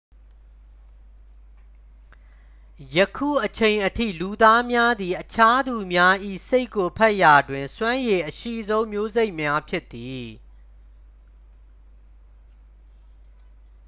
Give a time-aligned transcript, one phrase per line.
[2.95, 6.15] ယခုအချိန်အထိ လူသားများသည် အခြားသူများ၏
[6.47, 10.27] စိတ်ကိုဖတ်ရာတွင် စွမ်းရည်အရှိဆုံး မျိုးစိတ်များ ဖြစ်သည်